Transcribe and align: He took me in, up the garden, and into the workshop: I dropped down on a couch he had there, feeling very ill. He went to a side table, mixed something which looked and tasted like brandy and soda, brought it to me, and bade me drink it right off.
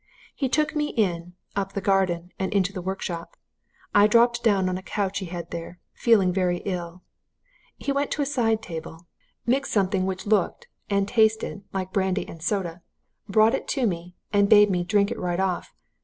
He 0.33 0.49
took 0.49 0.75
me 0.75 0.87
in, 0.89 1.35
up 1.55 1.73
the 1.73 1.79
garden, 1.79 2.31
and 2.39 2.51
into 2.51 2.73
the 2.73 2.81
workshop: 2.81 3.37
I 3.93 4.07
dropped 4.07 4.43
down 4.43 4.67
on 4.67 4.75
a 4.75 4.81
couch 4.81 5.19
he 5.19 5.27
had 5.27 5.51
there, 5.51 5.77
feeling 5.93 6.33
very 6.33 6.57
ill. 6.65 7.03
He 7.77 7.91
went 7.91 8.09
to 8.13 8.23
a 8.23 8.25
side 8.25 8.63
table, 8.63 9.05
mixed 9.45 9.71
something 9.71 10.07
which 10.07 10.25
looked 10.25 10.67
and 10.89 11.07
tasted 11.07 11.65
like 11.71 11.93
brandy 11.93 12.27
and 12.27 12.41
soda, 12.41 12.81
brought 13.29 13.53
it 13.53 13.67
to 13.67 13.85
me, 13.85 14.15
and 14.33 14.49
bade 14.49 14.71
me 14.71 14.83
drink 14.83 15.11
it 15.11 15.19
right 15.19 15.39
off. 15.39 15.71